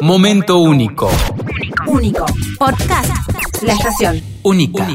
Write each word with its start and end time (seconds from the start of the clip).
Momento 0.00 0.58
único. 0.58 1.10
Único. 1.86 2.26
Podcast. 2.58 3.10
La 3.62 3.72
estación. 3.72 4.20
Única. 4.42 4.86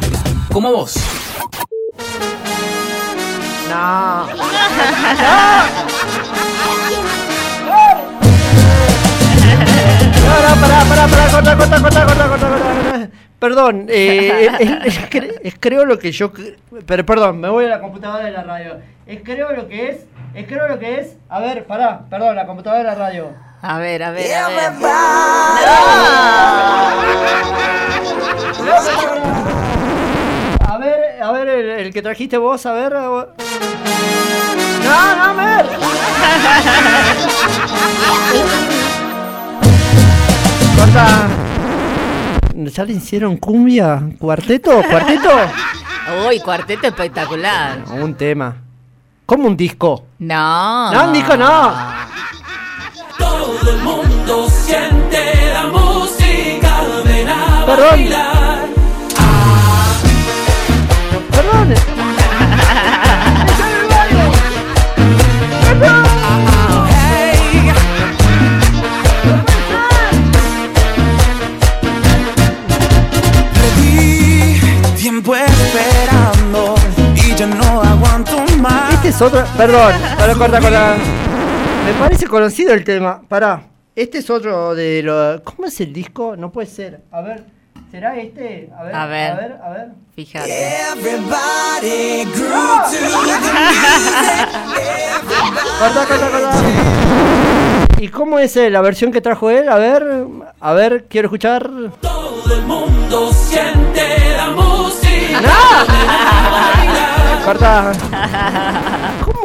Como 0.52 0.72
vos. 0.72 0.96
No. 3.70 4.28
No, 10.26 10.56
no, 10.56 10.62
pará, 10.62 10.84
pará, 10.90 11.08
pará, 11.08 11.28
corta, 11.32 11.58
corta, 11.58 11.82
corta, 11.82 12.06
corta, 12.06 12.28
corta, 12.28 12.50
corta. 12.50 13.10
Perdón, 13.40 13.86
eh, 13.90 14.50
es, 14.60 14.98
es 14.98 15.10
cre- 15.10 15.40
es 15.44 15.56
creo 15.60 15.86
lo 15.86 15.98
que 15.98 16.12
yo... 16.12 16.34
cre- 16.34 16.56
Pero 16.86 17.06
perdón, 17.06 17.40
me 17.40 17.48
voy 17.50 17.66
a 17.66 17.70
la 17.70 17.80
computadora 17.80 18.26
de 18.26 18.32
la 18.32 18.44
radio. 18.44 18.78
Es 19.08 19.22
creo 19.24 19.54
lo 19.54 19.68
que 19.68 19.90
es... 19.90 20.06
Es 20.36 20.46
creo 20.46 20.68
lo 20.68 20.78
que 20.78 21.00
es... 21.00 21.16
A 21.30 21.40
ver, 21.40 21.66
pará, 21.66 22.02
perdón, 22.10 22.36
la 22.36 22.46
computadora 22.46 22.80
de 22.80 22.86
la 22.86 22.96
radio. 22.96 23.32
A 23.62 23.78
ver, 23.78 24.04
a 24.04 24.12
ver, 24.12 24.34
a 24.34 24.48
ver. 24.48 24.72
A 30.66 30.78
ver, 30.78 31.22
a 31.22 31.32
ver, 31.32 31.48
el, 31.50 31.70
el 31.70 31.94
que 31.94 32.02
trajiste 32.02 32.38
vos, 32.38 32.66
a 32.66 32.72
ver... 32.72 32.96
a 32.96 33.10
ver. 33.10 33.28
No, 34.84 35.16
no, 35.16 35.24
a 35.24 35.34
ver. 35.34 35.66
Corta. 40.78 41.28
¿Ya 42.56 42.86
le 42.86 42.94
hicieron 42.94 43.38
cumbia? 43.38 44.02
¿Cuarteto? 44.20 44.82
¿Cuarteto? 44.90 45.30
Uy, 46.28 46.40
cuarteto 46.40 46.88
espectacular. 46.88 47.84
Un 47.92 48.16
tema. 48.16 48.56
¿Cómo 49.26 49.48
un 49.48 49.58
disco? 49.58 50.06
No. 50.20 50.94
No, 50.94 51.06
un 51.06 51.14
disco 51.14 51.36
no. 51.36 51.74
Todo 53.70 53.78
el 53.78 53.84
mundo 53.84 54.50
siente 54.50 55.54
la 55.54 55.68
música, 55.68 56.82
ven 57.06 57.30
a 57.30 57.66
Perdón. 57.68 57.90
bailar. 57.92 58.66
Perdón. 61.30 61.76
Esperando 75.62 76.74
y 77.14 77.36
ya 77.36 77.46
no 77.46 77.84
aguanto 77.84 78.44
más. 78.58 78.96
Este 78.96 79.10
es 79.10 79.22
otro. 79.22 79.46
Perdón, 79.56 79.94
perdón, 80.18 80.40
corta, 80.40 80.60
corta. 80.60 80.96
Me 81.90 81.96
parece 81.96 82.28
conocido 82.28 82.72
el 82.76 82.84
tema. 82.84 83.24
Pará. 83.28 83.64
Este 83.96 84.20
es 84.20 84.30
otro 84.30 84.76
de 84.76 85.02
los. 85.02 85.42
¿Cómo 85.42 85.66
es 85.66 85.82
el 85.82 85.92
disco? 85.92 86.36
No 86.38 86.52
puede 86.52 86.68
ser. 86.68 87.02
A 87.10 87.22
ver. 87.22 87.46
¿Será 87.90 88.16
este? 88.16 88.70
A 88.78 88.84
ver. 88.84 88.96
A 88.96 89.06
ver. 89.08 89.32
A 89.32 89.36
ver, 89.36 89.60
a 89.64 89.70
ver. 89.72 89.88
Fíjate. 90.16 90.52
Everybody 90.92 92.26
grew 92.26 92.78
to 92.86 92.92
the 92.92 93.32
Corta, 95.80 96.06
corta, 96.06 96.30
corta. 96.30 96.62
¿Y 97.98 98.10
cómo 98.10 98.38
es 98.38 98.56
eh, 98.56 98.70
la 98.70 98.82
versión 98.82 99.12
que 99.12 99.22
trajo 99.22 99.50
él? 99.50 99.68
A 99.68 99.78
ver. 99.78 100.06
A 100.60 100.74
ver, 100.74 101.08
quiero 101.10 101.26
escuchar. 101.26 101.72
Todo 102.02 102.54
el 102.54 102.62
mundo 102.68 103.34
siente 103.34 104.38
la 104.38 104.52
música. 104.52 105.42
Corta. 107.44 107.94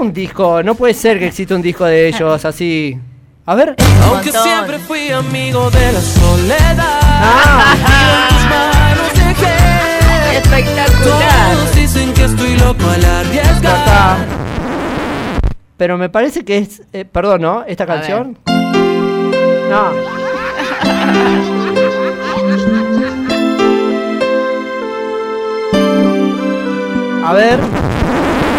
¿Cómo 0.04 0.08
un 0.08 0.12
disco? 0.14 0.62
No 0.62 0.74
puede 0.74 0.92
ser 0.92 1.18
que 1.18 1.28
exista 1.28 1.54
un 1.54 1.62
disco 1.62 1.86
de 1.86 2.08
ellos 2.08 2.44
así. 2.50 2.98
A 3.46 3.54
ver. 3.54 3.74
Aunque 4.06 4.30
siempre 4.32 4.78
fui 4.78 5.08
amigo 5.10 5.70
de 5.70 5.92
la 5.92 6.00
soledad. 6.00 6.76
Ah. 6.78 7.74
Espectacular. 10.34 10.90
Todos 11.56 11.74
dicen 11.74 12.12
que 12.12 12.24
estoy 12.24 12.56
loco 12.58 12.84
al 12.90 13.02
arriesgar. 13.04 14.18
Pero 15.78 15.96
me 15.96 16.10
parece 16.10 16.44
que 16.44 16.58
es. 16.58 16.82
eh, 16.92 17.06
perdón, 17.06 17.40
¿no? 17.40 17.64
Esta 17.66 17.86
canción. 17.86 18.36
No. 19.70 19.90
A 27.26 27.32
ver. 27.32 27.58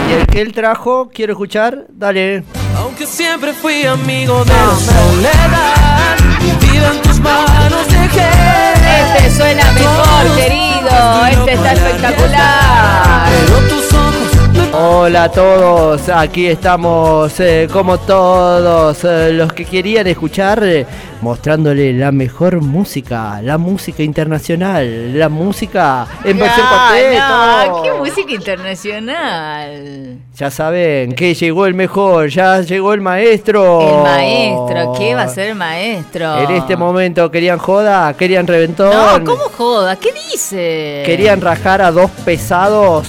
Y 0.07 0.13
el 0.13 0.27
que 0.27 0.41
él 0.41 0.53
trajo, 0.53 1.09
quiero 1.13 1.33
escuchar. 1.33 1.85
Dale. 1.89 2.43
Aunque 2.77 3.05
siempre 3.05 3.53
fui 3.53 3.85
amigo 3.85 4.43
de 4.45 4.53
la 4.53 4.75
soledad. 4.75 6.17
Mi 6.41 6.67
vida 6.67 6.91
en 6.93 7.01
tus 7.01 7.19
manos 7.19 7.87
dejé. 7.87 8.29
Este 9.17 9.31
suena 9.35 9.71
mejor, 9.71 10.35
querido. 10.35 11.25
Este 11.31 11.53
está 11.53 11.73
espectacular. 11.73 12.44
Hola 14.77 15.23
a 15.23 15.31
todos, 15.31 16.09
aquí 16.09 16.47
estamos 16.47 17.39
eh, 17.39 17.65
como 17.71 17.97
todos 17.97 19.05
eh, 19.05 19.31
los 19.31 19.53
que 19.53 19.63
querían 19.63 20.05
escuchar, 20.07 20.61
eh, 20.65 20.85
mostrándole 21.21 21.93
la 21.93 22.11
mejor 22.11 22.59
música, 22.59 23.41
la 23.41 23.57
música 23.57 24.03
internacional, 24.03 25.17
la 25.17 25.29
música 25.29 26.05
en 26.25 26.37
versión 26.39 26.65
No, 26.65 26.71
cuarteto. 26.71 27.67
no, 27.67 27.83
qué 27.83 27.93
música 27.93 28.33
internacional. 28.33 30.17
Ya 30.35 30.51
saben 30.51 31.13
que 31.13 31.33
llegó 31.33 31.67
el 31.67 31.73
mejor, 31.73 32.27
ya 32.27 32.59
llegó 32.59 32.93
el 32.93 32.99
maestro. 32.99 33.79
El 33.79 34.03
maestro, 34.03 34.93
¿qué 34.97 35.15
va 35.15 35.21
a 35.21 35.27
ser 35.29 35.49
el 35.51 35.55
maestro? 35.55 36.37
En 36.39 36.51
este 36.51 36.75
momento 36.75 37.31
querían 37.31 37.59
joda, 37.59 38.13
querían 38.17 38.45
reventón, 38.45 38.91
No, 38.91 39.23
¿cómo 39.23 39.43
joda? 39.55 39.95
¿Qué 39.95 40.09
dice? 40.31 41.03
querían 41.05 41.39
rajar 41.39 41.81
a 41.81 41.91
dos 41.91 42.11
pesados. 42.25 43.07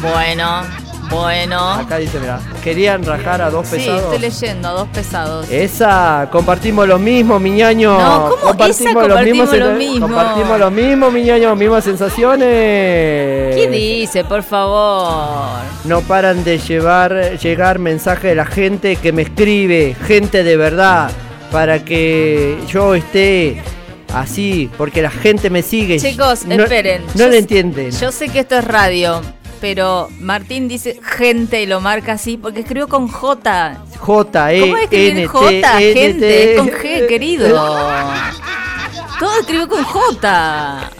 Bueno, 0.00 0.62
bueno. 1.10 1.72
Acá 1.72 1.98
dice, 1.98 2.18
mira, 2.20 2.40
querían 2.62 3.04
rajar 3.04 3.42
a 3.42 3.50
dos 3.50 3.66
Sí, 3.68 3.76
pesados. 3.76 4.02
estoy 4.04 4.18
leyendo, 4.18 4.72
dos 4.72 4.88
pesados. 4.88 5.50
Esa, 5.50 6.28
compartimos 6.32 6.86
lo 6.88 6.98
mismo, 6.98 7.38
miñaño. 7.38 7.98
No, 7.98 8.30
¿cómo 8.42 8.64
esa 8.64 8.92
compartimos 8.94 9.52
lo 9.58 9.72
mismo? 9.72 10.06
Compartimos 10.06 10.58
lo 10.58 10.70
mismo, 10.70 11.10
miñaño, 11.10 11.54
mismas 11.56 11.84
sensaciones. 11.84 13.56
¿Qué 13.56 13.68
dice, 13.70 14.24
por 14.24 14.42
favor? 14.42 15.60
No 15.84 16.00
paran 16.02 16.44
de 16.44 16.58
llevar, 16.58 17.38
llegar 17.38 17.78
mensajes 17.78 18.24
de 18.30 18.34
la 18.36 18.46
gente 18.46 18.96
que 18.96 19.12
me 19.12 19.22
escribe, 19.22 19.96
gente 20.06 20.44
de 20.44 20.56
verdad, 20.56 21.10
para 21.52 21.84
que 21.84 22.58
yo 22.68 22.94
esté 22.94 23.60
así, 24.14 24.70
porque 24.78 25.02
la 25.02 25.10
gente 25.10 25.50
me 25.50 25.62
sigue. 25.62 25.98
Chicos, 25.98 26.44
No- 26.46 26.54
esperen. 26.54 27.02
No 27.14 27.24
Yo 27.24 27.26
s- 27.26 27.38
entienden. 27.38 27.90
Yo 27.90 28.10
sé 28.12 28.28
que 28.28 28.40
esto 28.40 28.56
es 28.56 28.64
radio, 28.64 29.20
pero 29.60 30.08
Martín 30.20 30.68
dice 30.68 30.98
gente 31.02 31.62
y 31.62 31.66
lo 31.66 31.80
marca 31.80 32.12
así 32.12 32.36
porque 32.36 32.60
escribió 32.60 32.88
con 32.88 33.08
J. 33.08 33.84
J, 33.98 34.52
E, 34.52 34.60
¿Cómo 34.60 34.76
escribir 34.76 35.26
J, 35.26 35.80
N, 35.80 35.92
gente? 35.94 36.54
Con 36.56 36.68
G, 36.68 37.06
querido. 37.06 37.48
Todo 39.18 39.40
escribió 39.40 39.68
con 39.68 39.84
J. 39.84 40.90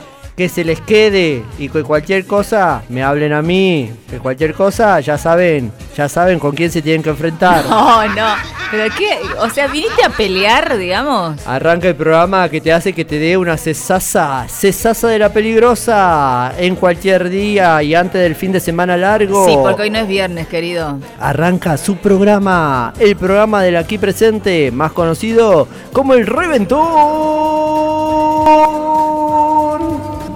que 0.40 0.48
se 0.48 0.64
les 0.64 0.80
quede 0.80 1.44
y 1.58 1.68
que 1.68 1.82
cualquier 1.82 2.24
cosa 2.24 2.80
me 2.88 3.02
hablen 3.02 3.34
a 3.34 3.42
mí, 3.42 3.92
que 4.08 4.18
cualquier 4.18 4.54
cosa 4.54 4.98
ya 5.00 5.18
saben, 5.18 5.70
ya 5.94 6.08
saben 6.08 6.38
con 6.38 6.52
quién 6.52 6.70
se 6.70 6.80
tienen 6.80 7.02
que 7.02 7.10
enfrentar. 7.10 7.62
No, 7.70 8.06
no. 8.08 8.34
¿Pero 8.70 8.84
qué? 8.96 9.18
O 9.40 9.50
sea, 9.50 9.66
viniste 9.66 10.02
a 10.02 10.08
pelear, 10.08 10.78
digamos. 10.78 11.46
Arranca 11.46 11.88
el 11.88 11.94
programa 11.94 12.48
que 12.48 12.60
te 12.60 12.72
hace 12.72 12.94
que 12.94 13.04
te 13.04 13.18
dé 13.18 13.36
una 13.36 13.58
cesaza, 13.58 14.46
cesaza 14.48 15.08
de 15.08 15.18
la 15.18 15.30
peligrosa 15.30 16.54
en 16.56 16.76
cualquier 16.76 17.28
día 17.28 17.82
y 17.82 17.94
antes 17.94 18.22
del 18.22 18.34
fin 18.34 18.52
de 18.52 18.60
semana 18.60 18.96
largo. 18.96 19.44
Sí, 19.46 19.58
porque 19.60 19.82
hoy 19.82 19.90
no 19.90 19.98
es 19.98 20.08
viernes, 20.08 20.46
querido. 20.46 20.98
Arranca 21.20 21.76
su 21.76 21.96
programa, 21.96 22.94
el 22.98 23.16
programa 23.16 23.62
del 23.62 23.76
aquí 23.76 23.98
presente, 23.98 24.70
más 24.70 24.92
conocido 24.92 25.68
como 25.92 26.14
el 26.14 26.26
Reventón 26.26 26.80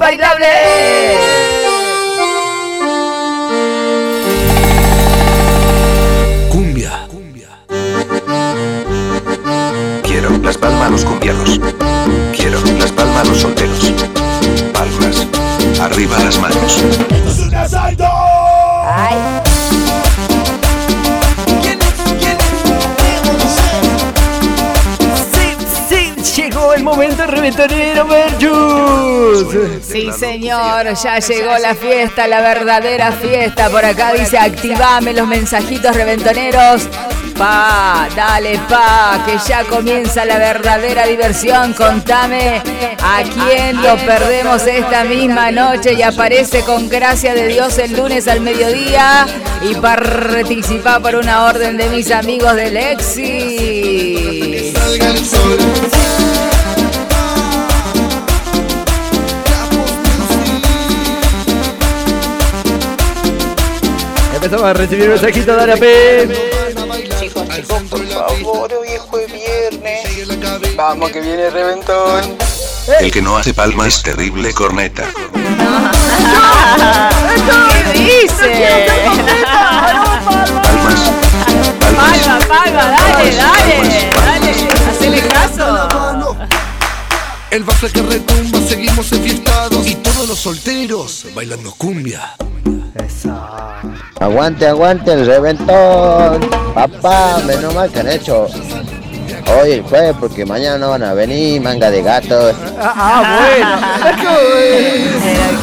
Bailable. 0.04 0.46
Cumbia. 6.50 7.08
Quiero 10.02 10.28
las 10.42 10.58
palmas 10.58 10.82
a 10.82 10.90
los 10.90 11.04
cumbiados. 11.06 11.58
Quiero 12.36 12.60
las 12.78 12.92
palmas 12.92 13.16
a 13.16 13.24
los 13.30 13.38
solteros. 13.38 13.94
Palmas. 14.74 15.26
Arriba 15.80 16.18
las 16.18 16.38
manos. 16.38 16.82
Sí, 17.26 17.48
sí, 17.48 19.43
reventonero, 27.26 28.06
Verjus. 28.06 29.46
Sí, 29.82 30.10
señor, 30.12 30.94
ya 30.94 31.18
llegó 31.18 31.58
la 31.58 31.74
fiesta, 31.74 32.26
la 32.26 32.40
verdadera 32.40 33.12
fiesta. 33.12 33.68
Por 33.70 33.84
acá 33.84 34.12
dice, 34.12 34.38
activame 34.38 35.12
los 35.12 35.26
mensajitos 35.26 35.94
reventoneros. 35.94 36.88
Pa, 37.36 38.08
dale, 38.14 38.60
pa, 38.68 39.22
que 39.26 39.36
ya 39.48 39.64
comienza 39.64 40.24
la 40.24 40.38
verdadera 40.38 41.04
diversión. 41.06 41.72
Contame 41.72 42.62
a 43.02 43.22
quién 43.22 43.82
lo 43.82 43.96
perdemos 43.96 44.64
esta 44.66 45.02
misma 45.04 45.50
noche 45.50 45.94
y 45.94 46.02
aparece 46.02 46.60
con 46.60 46.88
gracia 46.88 47.34
de 47.34 47.48
Dios 47.48 47.76
el 47.78 47.96
lunes 47.96 48.28
al 48.28 48.40
mediodía 48.40 49.26
y 49.62 49.74
participar 49.74 51.02
por 51.02 51.16
una 51.16 51.46
orden 51.46 51.76
de 51.76 51.88
mis 51.88 52.12
amigos 52.12 52.54
del 52.54 52.74
Lexi. 52.74 54.72
Empezamos 64.54 64.70
a 64.70 64.80
recibir 64.80 65.08
mensajitos, 65.08 65.56
dale 65.56 65.72
a 65.72 65.76
P. 65.76 66.28
Chicos, 67.18 67.48
chicos, 67.48 67.82
por 67.90 68.06
favor, 68.06 68.72
hoy 68.72 68.88
es 68.88 69.00
jueves 69.00 69.32
viernes. 69.32 70.76
Vamos 70.76 71.10
que 71.10 71.20
viene 71.20 71.50
reventón. 71.50 72.38
El 73.00 73.10
que 73.10 73.20
no 73.20 73.36
hace 73.36 73.52
palma 73.52 73.88
es 73.88 74.00
terrible 74.00 74.54
corneta. 74.54 75.08
¿Qué 77.72 77.98
dice? 77.98 78.86
Palmas. 79.44 80.20
Palmas. 80.62 81.00
Palma, 81.96 82.38
palma, 82.46 82.82
dale, 82.90 83.34
dale, 83.34 84.10
dale, 84.14 84.68
hacele 84.88 85.20
caso. 85.26 86.36
El 87.50 87.64
bafle 87.64 87.90
que 87.90 88.02
retumba, 88.02 88.60
seguimos 88.60 89.10
enfiestados 89.10 89.84
y 89.84 89.96
todos 89.96 90.28
los 90.28 90.38
solteros 90.38 91.26
bailando 91.34 91.74
cumbia. 91.76 92.36
Aguante, 94.20 94.66
aguante 94.66 95.12
el 95.12 95.26
reventón. 95.26 96.40
Papá, 96.74 97.40
menos 97.46 97.74
mal 97.74 97.90
que 97.90 98.00
han 98.00 98.08
hecho 98.08 98.46
hoy 99.60 99.72
el 99.72 99.82
jueves 99.82 100.16
porque 100.18 100.44
mañana 100.44 100.78
no 100.78 100.90
van 100.90 101.02
a 101.02 101.14
venir, 101.14 101.60
manga 101.60 101.90
de 101.90 102.02
gatos. 102.02 102.54
Ah, 102.78 102.94
ah, 102.96 103.38
bueno. 103.40 104.16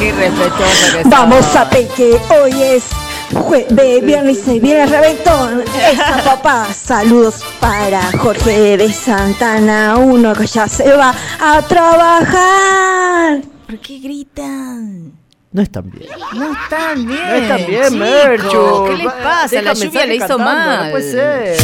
Irrespetuoso 0.00 0.98
que 0.98 1.08
Vamos 1.08 1.56
a 1.56 1.64
ver 1.66 1.88
que 1.88 2.20
hoy 2.30 2.62
es 2.62 2.84
jueves, 3.32 4.04
viernes 4.04 4.46
y 4.48 4.60
viene 4.60 4.82
el 4.84 4.90
reventón. 4.90 5.64
Esta 5.90 6.22
papá, 6.24 6.66
saludos 6.72 7.42
para 7.60 8.02
Jorge 8.18 8.76
de 8.76 8.92
Santana, 8.92 9.96
uno 9.96 10.34
que 10.34 10.46
ya 10.46 10.68
se 10.68 10.92
va 10.92 11.14
a 11.40 11.62
trabajar. 11.62 13.40
¿Por 13.66 13.78
qué 13.78 13.98
gritan? 13.98 15.21
No 15.52 15.60
están 15.60 15.90
bien. 15.90 16.08
No 16.32 16.50
están 16.50 17.06
bien. 17.06 17.28
No 17.28 17.34
están 17.34 17.66
bien, 17.66 17.82
chicos. 17.82 17.92
Merchu. 17.92 18.84
¿Qué 18.86 18.96
les 18.96 19.12
pasa? 19.12 19.48
deja 19.50 19.62
La 19.62 19.74
lluvia 19.74 20.06
le 20.06 20.14
hizo 20.14 20.26
cantando, 20.28 20.44
mal. 20.44 20.84
No 20.86 20.90
puede 20.92 21.10
ser. 21.12 21.56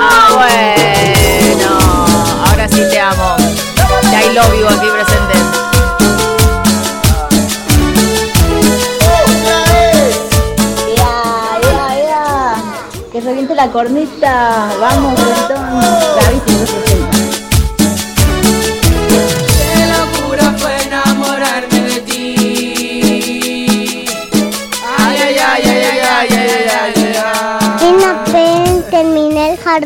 Ah, 0.00 0.28
bueno. 0.32 1.78
Ahora 2.46 2.68
sí 2.68 2.82
te 2.88 3.00
amo. 3.00 3.36
Ya 4.12 4.22
I 4.22 4.32
love 4.32 4.60
you 4.60 4.68
aquí 4.68 4.86
presente. 4.86 5.34
Ya, 10.96 11.12
ya, 11.62 11.96
ya. 11.98 13.10
Que 13.10 13.20
reviente 13.22 13.56
la 13.56 13.66
corneta. 13.72 14.68
Vamos, 14.80 15.18
reventón. 15.18 16.85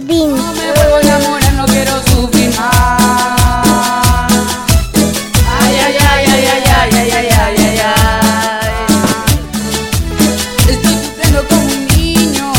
Jardín. 0.01 0.35
No 0.37 0.53
me 0.55 0.73
vuelvo 0.73 0.97
a 0.97 1.01
enamorar, 1.01 1.53
no 1.55 1.67
quiero 1.67 1.93
sufrir 2.11 2.51
más. 2.59 4.33
Ay, 5.61 5.77
ay, 5.87 5.97
ay, 5.99 6.25
ay, 6.27 6.45
ay, 6.47 6.65
ay, 6.77 6.93
ay, 6.95 7.11
ay, 7.11 7.11
ay, 7.13 7.57
ay, 7.59 7.81
ay. 7.85 8.71
Estoy 10.69 10.95
sufriendo 10.95 11.41
como 11.49 11.63
un 11.63 11.87
niño. 11.89 12.53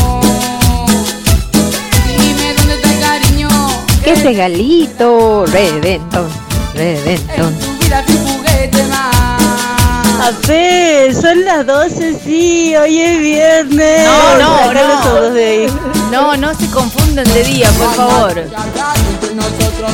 Dime 2.17 2.53
dónde 2.55 2.73
está 2.75 2.89
el 2.89 2.99
cariño. 3.21 3.49
¡Qué 4.03 4.15
regalito! 4.15 5.45
Reventón, 5.47 6.27
reventón. 6.75 7.55
Tu 7.59 7.85
vida 7.85 8.03
es 8.07 8.15
un 8.15 8.25
juguete 8.27 8.83
más. 8.85 10.47
ver, 10.47 11.13
son 11.15 11.43
las 11.45 11.65
12, 11.65 12.19
sí, 12.23 12.75
hoy 12.75 12.99
es 12.99 13.19
viernes. 13.19 14.05
No, 14.05 14.38
no, 14.39 14.57
Saca 14.57 14.81
no. 14.81 14.88
los 14.88 15.05
ojos 15.05 15.33
de 15.33 15.45
ahí. 15.45 15.67
No, 16.11 16.35
no 16.35 16.53
se 16.53 16.69
confunden 16.69 17.23
de 17.33 17.43
día, 17.43 17.69
por 17.77 17.93
favor. 17.95 18.33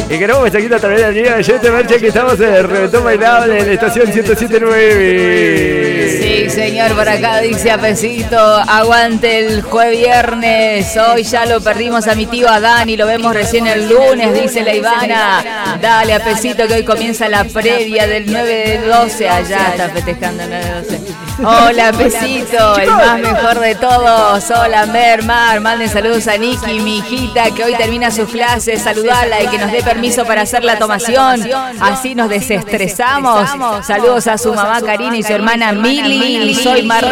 Y 0.09 0.17
queremos 0.17 0.41
mensajitos 0.43 0.77
a 0.77 0.79
través 0.79 0.97
de 0.99 1.03
la 1.03 1.11
línea 1.11 1.35
de 1.37 1.43
Gente 1.43 1.69
Merche 1.69 1.99
que 1.99 2.07
estamos 2.07 2.39
en 2.39 2.55
el 2.55 2.67
Reventón 2.67 3.03
Bailable 3.03 3.59
en 3.59 3.67
la 3.67 3.73
estación 3.73 4.07
1079. 4.07 6.26
Sí, 6.27 6.50
señor, 6.50 6.94
por 6.94 7.07
acá 7.07 7.39
dice 7.39 7.71
Apecito, 7.71 8.38
aguante 8.38 9.39
el 9.39 9.62
jueves 9.62 9.97
viernes. 9.97 10.97
Hoy 10.97 11.24
ya 11.24 11.45
lo 11.45 11.62
perdimos 11.62 12.06
a 12.07 12.15
mi 12.15 12.25
tío 12.25 12.50
Adán 12.50 12.89
y 12.89 12.97
lo 12.97 13.07
vemos 13.07 13.33
recién 13.33 13.65
el 13.65 13.88
lunes, 13.88 14.33
dice 14.33 14.62
la 14.62 14.75
Ivana. 14.75 15.77
Dale, 15.81 16.13
Apecito, 16.13 16.68
que 16.68 16.74
hoy 16.74 16.83
comienza 16.83 17.29
la 17.29 17.45
previa 17.45 18.07
del 18.07 18.29
9 18.29 18.44
de 18.44 18.88
12. 18.88 19.29
Allá 19.29 19.69
está 19.69 19.89
festejando 19.89 20.44
el 20.44 20.50
9 20.50 20.65
de 20.65 20.97
12. 20.97 21.01
Hola, 21.45 21.89
Apecito, 21.89 22.77
el 22.77 22.89
más 22.89 23.19
mejor 23.19 23.59
de 23.59 23.75
todos. 23.75 24.44
Hola, 24.51 24.85
Mer, 24.88 25.23
Mar, 25.23 25.62
manden 25.62 25.88
saludos 25.88 26.27
a 26.27 26.35
Niki, 26.35 26.80
mi 26.80 26.97
hijita, 26.97 27.51
que 27.51 27.63
hoy 27.63 27.75
termina 27.75 28.12
sus 28.12 28.27
clases. 28.30 28.81
Saludala 28.81 29.41
y 29.44 29.47
que 29.47 29.59
nos 29.59 29.71
dé 29.71 29.81
permiso 29.81 30.25
para 30.25 30.41
hacer 30.41 30.63
la 30.63 30.77
tomación. 30.77 31.47
Así 31.80 32.15
nos 32.15 32.30
desestresamos. 32.30 33.50
Saludos 33.85 34.27
a 34.27 34.38
su 34.38 34.53
mamá 34.53 34.81
Karina 34.81 35.15
y 35.15 35.23
su 35.23 35.31
hermana 35.31 35.71
Mili. 35.71 36.16
Soy 36.21 36.81
Mar 36.83 37.05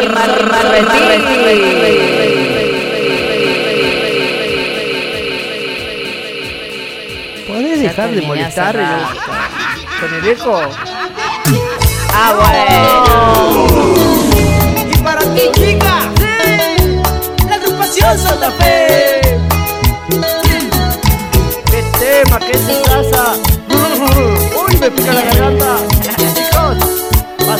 ¿Podés 7.46 7.80
dejar 7.80 8.10
de 8.10 8.22
molestar 8.22 8.76
el- 8.76 8.86
con 10.00 10.14
el 10.14 10.28
eco? 10.28 10.60
Ah, 12.12 12.34
bueno. 12.36 13.66
Y 14.92 14.96
para 14.98 15.20
ti, 15.34 15.42
chica, 15.54 16.00
la 17.48 17.54
agrupación 17.54 18.18
Santa 18.18 18.50
Fe. 18.52 19.20
¡Qué 21.70 21.82
tema! 22.00 22.38
¡Qué 22.40 22.52
casa! 22.84 23.34
¡Uy, 24.68 24.76
me 24.78 24.90
pica 24.90 25.12
la 25.12 25.22
garganta! 25.22 25.76
Chicos, 26.34 26.95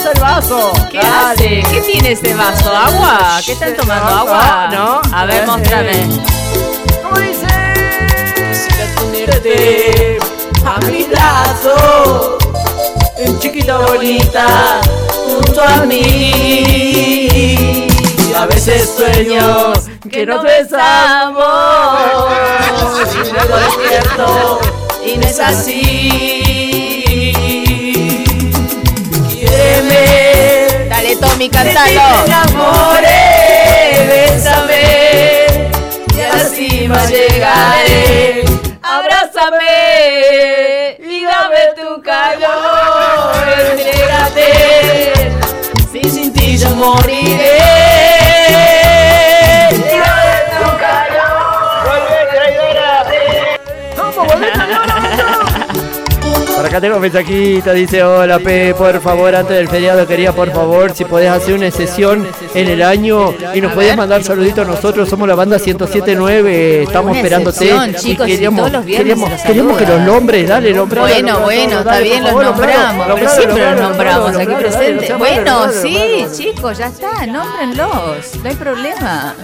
el 0.05 0.21
vaso. 0.21 0.73
¿Qué 0.91 0.99
hace? 0.99 1.62
¿Qué 1.71 1.81
tiene 1.81 2.12
ese 2.12 2.35
vaso? 2.35 2.71
¿Agua? 2.71 3.41
¿Qué 3.45 3.53
están 3.53 3.75
tomando? 3.75 4.07
¿Agua? 4.07 4.69
No. 4.71 5.00
A 5.12 5.25
ver, 5.25 5.47
mostrame. 5.47 6.07
¿Cómo 7.03 7.19
dice? 7.19 7.47
Tenerte 9.00 10.19
a 10.65 10.79
mi 10.87 11.05
brazo, 11.05 12.38
en 13.17 13.38
chiquita 13.38 13.79
bonita, 13.79 14.47
junto 15.25 15.62
a 15.62 15.87
mí. 15.87 17.29
A 18.37 18.45
veces 18.47 18.95
sueño 18.97 19.73
que 20.11 20.26
nos 20.26 20.43
besamos 20.43 21.47
y 23.15 23.33
luego 23.33 23.57
despierto 23.57 24.61
y 25.07 25.17
no 25.17 25.26
es 25.26 25.41
así. 25.41 26.36
Cantalo. 31.38 31.85
me 31.85 32.25
enamoré, 32.25 33.21
bésame 34.09 34.85
y 36.16 36.21
a 36.21 36.23
la 36.35 36.45
cima 36.49 37.05
llegaré. 37.05 38.45
Abrázame 38.83 39.76
y 40.99 41.25
dame 41.25 41.62
tu 41.76 42.02
calor, 42.02 43.37
entrégate, 43.71 44.50
si 45.93 46.09
sin 46.09 46.33
ti 46.33 46.57
yo 46.57 46.71
moriré. 46.71 47.46
Un 56.85 57.00
mensajito, 57.00 57.73
dice, 57.73 58.02
hola 58.02 58.38
P, 58.38 58.75
por 58.75 59.00
favor, 59.00 59.35
antes 59.35 59.56
del 59.56 59.66
feriado 59.66 60.06
quería 60.06 60.33
por 60.33 60.52
favor 60.52 60.95
si 60.95 61.06
podés 61.06 61.30
hacer 61.30 61.54
una 61.54 61.71
sesión 61.71 62.28
en 62.54 62.68
el 62.68 62.83
año 62.83 63.35
y 63.54 63.62
nos 63.62 63.73
podés 63.73 63.97
mandar 63.97 64.23
saluditos 64.23 64.68
a 64.68 64.71
nosotros, 64.71 65.09
somos 65.09 65.26
la 65.26 65.35
banda 65.35 65.56
1079, 65.56 66.83
estamos 66.83 67.16
esperándote. 67.16 67.64
y 67.64 67.95
chicos, 67.95 68.28
y 68.28 68.33
queríamos, 68.33 68.61
todos 68.61 68.73
los 68.73 68.85
viernes 68.85 69.06
queremos, 69.06 69.30
los 69.30 69.42
queremos 69.42 69.78
que 69.78 69.87
los 69.87 70.00
nombres, 70.02 70.49
dale, 70.49 70.75
nombralo, 70.75 71.09
Bueno, 71.09 71.40
bueno, 71.40 71.78
está 71.78 71.99
bien, 72.00 72.23
los 72.23 72.33
nombramos, 72.35 73.06
pero 73.14 73.30
siempre 73.30 73.71
los 73.71 73.80
nombramos 73.80 74.37
aquí 74.37 74.52
presentes. 74.59 75.18
Bueno, 75.18 75.73
sí, 75.73 76.26
chicos, 76.37 76.76
ya 76.76 76.88
está, 76.88 77.26
nómbrenlos, 77.26 78.37
no 78.42 78.49
hay 78.50 78.56
problema. 78.56 79.35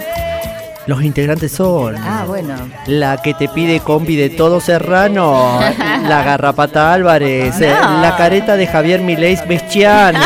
Los 0.85 1.01
integrantes 1.01 1.51
son 1.53 1.95
Ah, 1.97 2.25
bueno. 2.27 2.55
la 2.87 3.21
que 3.21 3.33
te 3.33 3.47
pide 3.47 3.79
combi 3.79 4.15
de 4.17 4.29
todo 4.29 4.59
Serrano, 4.59 5.59
la 6.07 6.23
garrapata 6.23 6.91
Álvarez, 6.93 7.59
eh, 7.61 7.73
No. 7.81 8.01
la 8.01 8.17
careta 8.17 8.55
de 8.57 8.67
Javier 8.67 8.99
Milei 9.01 9.37
Bestián. 9.47 10.15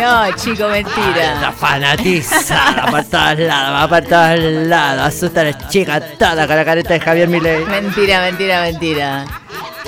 No, 0.00 0.24
chico, 0.36 0.68
mentira. 0.68 1.38
La 1.40 1.52
fanatizada 1.52 2.86
para 2.90 3.04
todas 3.04 3.38
lados, 3.38 3.90
para 3.90 4.06
todos 4.06 4.38
lados. 4.66 5.06
Asusta 5.14 5.42
a 5.42 5.44
la 5.44 5.68
chica 5.68 6.00
toda 6.18 6.46
con 6.46 6.56
la 6.56 6.64
careta 6.64 6.94
de 6.94 7.00
Javier 7.00 7.28
Milei. 7.28 7.64
Mentira, 7.66 8.22
mentira, 8.22 8.62
mentira. 8.62 9.24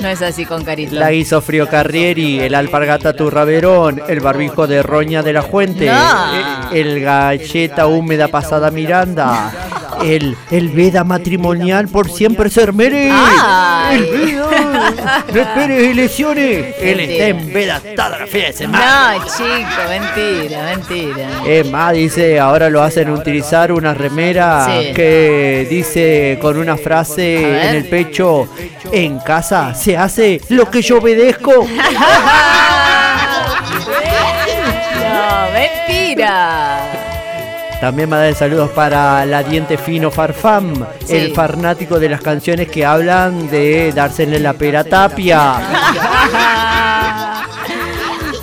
No 0.01 0.09
es 0.09 0.23
así 0.23 0.45
con 0.45 0.65
carita. 0.65 0.95
La 0.97 1.13
hizo 1.13 1.41
Frío 1.41 1.69
Carrieri, 1.69 2.41
el 2.41 2.55
alpargata 2.55 3.13
Turraverón, 3.15 4.03
el 4.09 4.21
barbijo 4.21 4.67
de 4.67 4.83
Roña 4.83 5.23
de 5.23 5.33
la 5.33 5.43
Fuente, 5.43 5.87
No. 5.87 6.71
el, 6.73 6.87
el 6.97 7.01
galleta 7.01 7.87
húmeda 7.87 8.29
pasada 8.29 8.71
Miranda, 8.71 9.53
el, 10.05 10.37
el 10.51 10.69
veda 10.71 11.03
matrimonial 11.05 11.89
por 11.89 12.11
siempre 12.11 12.51
ser 12.51 12.73
mere. 12.73 13.09
El 13.93 14.05
veda, 14.07 14.95
no 15.33 15.41
esperes 15.41 15.91
elecciones. 15.91 16.75
Él 16.81 17.01
está 17.01 17.27
en 17.29 17.53
veda 17.53 17.81
toda 17.97 18.19
la 18.21 18.27
fiesta 18.27 18.51
de 18.51 18.53
semana. 18.53 19.15
No, 19.19 19.25
chico, 19.25 19.83
mentira, 19.89 20.63
mentira. 20.77 21.29
Es 21.47 21.71
más, 21.71 21.93
dice, 21.95 22.39
ahora 22.39 22.69
lo 22.71 22.83
hacen 22.83 23.11
utilizar 23.11 23.73
una 23.73 23.95
remera 23.95 24.67
Sí. 24.67 24.93
que 24.95 25.67
dice 25.71 26.39
con 26.41 26.57
una 26.59 26.77
frase 26.77 27.69
en 27.69 27.77
el 27.77 27.89
pecho, 27.89 28.49
en 28.93 29.19
casa 29.21 29.75
se 29.75 29.97
hace 29.97 30.41
lo 30.51 30.71
que 30.71 30.83
yo 30.83 30.99
obedezco. 30.99 31.67
No, 35.05 35.51
mentira. 35.53 36.74
También 37.85 38.09
me 38.09 38.17
da 38.17 38.33
saludos 38.35 38.71
para 38.71 39.26
la 39.26 39.43
diente 39.43 39.76
fino 39.76 40.11
Farfam, 40.11 40.87
Sí. 41.05 41.17
el 41.17 41.35
fanático 41.35 42.00
de 42.00 42.09
las 42.09 42.23
canciones 42.23 42.67
que 42.71 42.83
hablan 42.83 43.50
de 43.50 43.93
dársele 43.93 44.41
la 44.41 44.55
pera 44.55 44.83
tapia. 44.85 45.57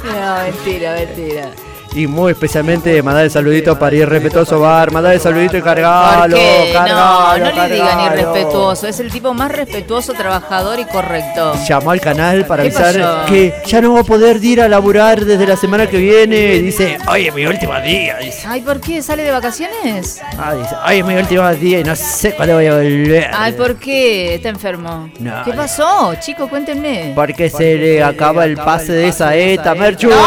No, 0.03 0.43
mentira, 0.43 0.93
mentira. 0.93 1.49
Y 1.93 2.07
muy 2.07 2.31
especialmente 2.31 3.03
mandar 3.03 3.25
el 3.25 3.31
saludito 3.31 3.77
para 3.77 3.93
irrespetuoso 3.95 4.61
bar, 4.61 4.91
mandar 4.91 5.13
el 5.13 5.19
saludito 5.19 5.57
y 5.57 5.61
¿Por 5.61 5.69
cargalo, 5.75 6.37
qué? 6.37 6.71
No, 6.73 6.79
cargalo, 6.79 7.37
no 7.37 7.67
le 7.67 7.73
digan 7.73 7.87
cargalo. 7.89 8.13
irrespetuoso. 8.15 8.87
Es 8.87 8.99
el 9.01 9.11
tipo 9.11 9.33
más 9.33 9.51
respetuoso, 9.51 10.13
trabajador 10.13 10.79
y 10.79 10.85
correcto. 10.85 11.53
Llamó 11.67 11.91
al 11.91 11.99
canal 11.99 12.45
para 12.45 12.63
¿Qué 12.63 12.69
avisar 12.69 12.97
pasó? 12.97 13.25
que 13.25 13.53
ya 13.65 13.81
no 13.81 13.93
va 13.93 13.99
a 13.99 14.03
poder 14.05 14.41
ir 14.41 14.61
a 14.61 14.69
laburar 14.69 15.25
desde 15.25 15.45
la 15.45 15.57
semana 15.57 15.85
que 15.87 15.97
viene. 15.97 16.59
Dice, 16.59 16.97
oye, 17.09 17.29
mi 17.33 17.45
último 17.45 17.77
día. 17.81 18.15
Dice, 18.19 18.47
Ay, 18.47 18.61
¿por 18.61 18.79
qué? 18.79 19.01
¿Sale 19.01 19.23
de 19.23 19.31
vacaciones? 19.31 20.21
ah, 20.39 20.53
dice, 20.55 20.75
oye, 20.87 21.03
mi 21.03 21.15
último 21.15 21.49
día 21.55 21.79
y 21.81 21.83
no 21.83 21.95
sé 21.97 22.33
cuándo 22.35 22.55
voy 22.55 22.67
a 22.67 22.73
volver. 22.75 23.31
Ay, 23.33 23.51
¿por 23.51 23.75
qué? 23.75 24.35
Está 24.35 24.47
enfermo. 24.47 25.09
No, 25.19 25.43
¿Qué 25.43 25.51
pasó? 25.51 26.15
Chico, 26.21 26.47
cuéntenme. 26.47 27.11
Porque 27.15 27.49
se 27.49 27.75
le 27.75 28.01
acaba 28.01 28.45
el 28.45 28.55
pase 28.55 28.93
de 28.93 29.09
esa 29.09 29.35
ETA, 29.35 29.75
Merchu. 29.75 30.09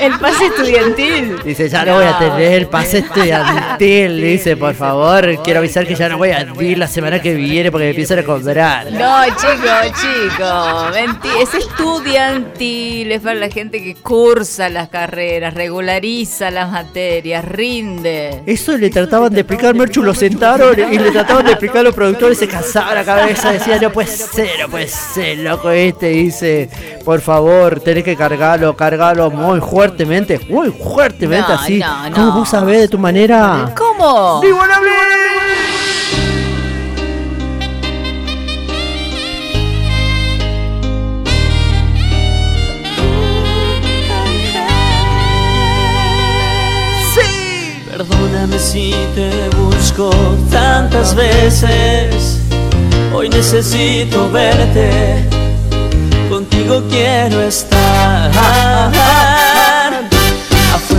El 0.00 0.18
pase 0.18 0.46
estudiantil. 0.46 1.42
Dice, 1.44 1.68
ya 1.68 1.84
no 1.84 1.94
voy 1.94 2.04
a 2.04 2.18
tener 2.18 2.52
el 2.52 2.66
pase 2.66 2.98
estudiantil. 2.98 4.20
Dice, 4.20 4.56
por 4.56 4.74
favor, 4.74 5.42
quiero 5.42 5.60
avisar 5.60 5.86
que 5.86 5.94
ya 5.94 6.08
no 6.08 6.18
voy 6.18 6.30
a 6.30 6.46
ir 6.60 6.78
la 6.78 6.86
semana 6.86 7.20
que 7.20 7.34
viene 7.34 7.70
porque 7.70 7.84
me 7.84 7.90
empiezan 7.90 8.18
a 8.18 8.22
cobrar. 8.22 8.90
No, 8.92 9.24
chico, 9.26 9.96
chico, 10.00 10.90
mentira, 10.92 11.34
es 11.42 11.54
estudiantil, 11.54 13.12
es 13.12 13.20
para 13.20 13.34
la 13.36 13.48
gente 13.48 13.82
que 13.82 13.94
cursa 13.94 14.68
las 14.68 14.88
carreras, 14.88 15.54
regulariza 15.54 16.50
las 16.50 16.70
materias, 16.70 17.44
rinde. 17.44 18.42
Eso 18.46 18.76
le 18.76 18.90
trataban 18.90 19.32
de 19.32 19.40
explicar, 19.40 19.74
Merchu, 19.74 20.02
lo 20.02 20.14
sentaron 20.14 20.76
y 20.78 20.98
le 20.98 21.10
trataban 21.10 21.44
de 21.44 21.52
explicar 21.52 21.78
a 21.78 21.82
los 21.84 21.94
productores, 22.04 22.38
se 22.38 22.48
cansaba 22.48 22.94
la 22.94 23.04
cabeza, 23.04 23.52
decía, 23.52 23.78
no 23.80 23.90
puede 23.90 24.08
ser, 24.08 24.60
no 24.60 24.68
puede 24.68 24.88
ser, 24.88 25.38
loco 25.38 25.70
este, 25.70 26.08
dice, 26.08 26.68
por 27.04 27.20
favor, 27.20 27.80
tenés 27.80 28.04
que 28.04 28.16
cargarlo, 28.16 28.76
cargarlo 28.76 29.30
muy 29.30 29.60
fuertemente, 29.84 30.40
muy 30.48 30.70
fuertemente 30.70 31.48
No, 31.52 31.54
así. 31.58 31.78
no, 31.78 32.08
no. 32.10 32.16
¿Cómo 32.16 32.32
vos 32.32 32.48
sabés 32.48 32.80
de 32.80 32.88
tu 32.88 32.98
manera? 32.98 33.74
¿Cómo? 33.76 34.40
¡Viva 34.40 34.66
la 34.66 34.80
Perdóname 47.90 48.58
si 48.58 48.92
te 49.14 49.48
busco 49.56 50.10
tantas 50.50 51.14
veces. 51.14 52.40
Hoy 53.14 53.28
necesito 53.28 54.30
verte. 54.30 55.24
Contigo 56.28 56.82
quiero 56.90 57.40
estar. 57.42 58.32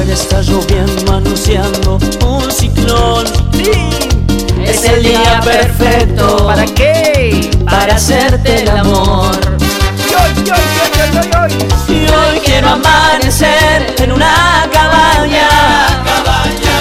Afuera 0.06 0.14
está 0.14 0.42
lloviendo, 0.42 1.14
anunciando 1.14 1.98
un 2.24 2.52
ciclón. 2.52 3.26
Es 4.64 4.84
el 4.84 5.04
día 5.04 5.42
perfecto. 5.44 6.46
¿Para 6.46 6.66
qué? 6.66 7.50
Para 7.66 7.96
hacerte 7.96 8.62
el 8.62 8.70
amor. 8.70 9.36
Y 11.88 11.94
hoy 11.94 12.40
quiero 12.44 12.70
amanecer 12.70 13.96
en 13.98 14.12
una 14.12 14.70
cabaña, 14.72 15.50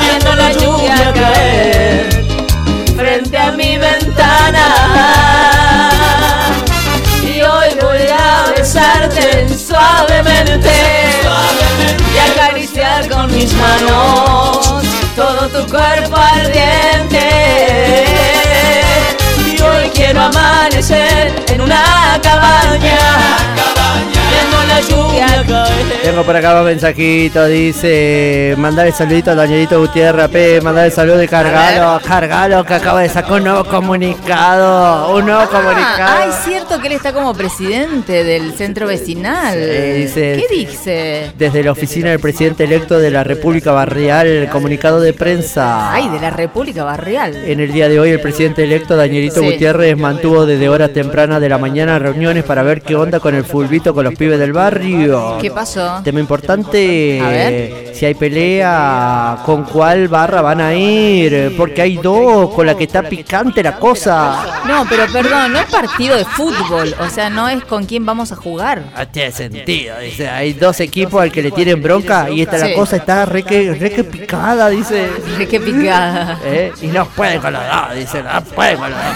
viendo 0.02 0.34
la 0.34 0.52
lluvia 0.52 1.12
caer 1.14 2.26
frente 2.94 3.38
a 3.38 3.52
mi 3.52 3.78
ventana. 3.78 4.66
Y 7.22 7.40
hoy 7.40 7.68
voy 7.80 8.06
a 8.12 8.52
besarte 8.54 9.48
suavemente 9.48 10.70
y 10.70 10.83
con 13.24 13.34
mis 13.34 13.52
manos 13.54 14.84
todo 15.16 15.48
tu 15.48 15.70
cuerpo 15.70 16.16
ardiente. 16.16 17.18
Quiero 19.94 20.20
amanecer 20.20 21.32
en 21.52 21.60
una 21.60 21.82
cabaña, 22.22 22.98
viendo 24.30 24.64
la 24.68 24.80
lluvia 24.80 25.26
caer. 25.46 25.84
Tengo 26.02 26.22
por 26.22 26.36
acá 26.36 26.58
un 26.60 26.66
mensajito, 26.66 27.46
dice, 27.46 28.54
mandar 28.58 28.86
el 28.88 28.92
saludito 28.92 29.30
a 29.30 29.34
Danielito 29.34 29.80
Gutiérrez, 29.80 30.28
P, 30.28 30.60
mandar 30.60 30.86
el 30.86 30.92
saludo 30.92 31.22
y 31.22 31.28
cargalo, 31.28 31.98
cargalo, 32.06 32.64
que 32.64 32.74
acaba 32.74 33.00
de 33.00 33.08
sacar 33.08 33.32
un 33.34 33.44
nuevo 33.44 33.64
comunicado, 33.64 35.14
un 35.16 35.24
nuevo 35.26 35.40
Ah, 35.42 35.48
comunicado. 35.48 36.18
ah, 36.22 36.26
es 36.28 36.44
cierto 36.44 36.78
que 36.80 36.88
él 36.88 36.92
está 36.94 37.12
como 37.12 37.32
presidente 37.34 38.22
del 38.24 38.52
centro 38.54 38.86
vecinal. 38.86 39.54
Sí, 39.54 39.92
dice- 40.02 40.44
¿Qué 40.48 40.54
dice? 40.54 41.32
Desde 41.38 41.62
la 41.62 41.72
oficina 41.72 42.10
del 42.10 42.20
presidente 42.20 42.64
electo 42.64 42.98
de 42.98 43.10
la 43.10 43.24
República 43.24 43.72
Barrial, 43.72 44.48
comunicado 44.52 45.00
de 45.00 45.14
prensa. 45.14 45.90
Ay, 45.92 46.08
de 46.10 46.20
la 46.20 46.30
República 46.30 46.84
Barrial. 46.84 47.34
En 47.46 47.60
el 47.60 47.72
día 47.72 47.88
de 47.88 47.98
hoy, 47.98 48.10
el 48.10 48.20
presidente 48.20 48.64
electo 48.64 48.94
Danielito 48.96 49.40
Sí. 49.40 49.46
Gutiérrez 49.46 49.83
mantuvo 49.96 50.46
desde 50.46 50.68
horas 50.68 50.92
tempranas 50.92 51.40
de 51.40 51.48
la 51.48 51.58
mañana 51.58 51.98
reuniones 51.98 52.44
para 52.44 52.62
ver 52.62 52.80
qué 52.82 52.96
onda 52.96 53.20
con 53.20 53.34
el 53.34 53.44
fulbito 53.44 53.92
con 53.94 54.04
los 54.04 54.14
pibes 54.14 54.38
del 54.38 54.52
barrio. 54.52 55.38
¿Qué 55.40 55.50
pasó? 55.50 56.00
Tema 56.02 56.20
importante, 56.20 57.20
A 57.22 57.28
ver. 57.28 57.92
si 57.94 58.06
hay 58.06 58.14
pelea, 58.14 59.38
con 59.44 59.64
cuál 59.64 60.08
barra 60.08 60.40
van 60.42 60.60
a 60.60 60.74
ir, 60.74 61.54
porque 61.56 61.82
hay 61.82 61.96
dos 61.96 62.50
con 62.54 62.66
la 62.66 62.74
que 62.76 62.84
está 62.84 63.02
picante 63.02 63.62
la 63.62 63.76
cosa. 63.78 64.62
No, 64.66 64.86
pero 64.88 65.04
perdón, 65.12 65.52
no 65.52 65.58
es 65.60 65.66
partido 65.66 66.16
de 66.16 66.24
fútbol, 66.24 66.94
o 66.98 67.08
sea, 67.08 67.28
no 67.30 67.48
es 67.48 67.62
con 67.64 67.84
quién 67.84 68.04
vamos 68.06 68.32
a 68.32 68.36
jugar. 68.36 68.82
Tiene 69.12 69.30
sentido, 69.32 69.98
dice, 70.00 70.28
hay 70.28 70.52
dos 70.54 70.80
equipos 70.80 71.20
al 71.22 71.30
que 71.30 71.42
le 71.42 71.50
tienen 71.50 71.82
bronca 71.82 72.30
y 72.30 72.40
esta 72.42 72.58
Sí. 72.58 72.68
la 72.68 72.74
cosa 72.74 72.96
está 72.96 73.24
re 73.26 73.42
que, 73.42 73.74
re 73.74 73.90
que 73.90 74.04
picada, 74.04 74.68
dice. 74.70 75.10
Re 75.36 75.46
que 75.48 75.60
picada. 75.60 76.38
Eh, 76.44 76.72
Y 76.82 76.86
no 76.88 77.06
pueden 77.06 77.40
con 77.40 77.52
los 77.52 77.62
dos, 77.62 77.94
dice, 77.96 78.22
no 78.22 78.42
pueden 78.44 78.76
con 78.78 78.90
los 78.90 78.98
dos. 78.98 79.14